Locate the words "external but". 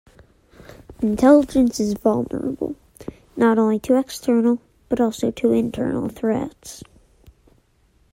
3.99-4.99